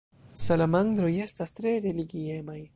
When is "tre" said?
1.61-1.77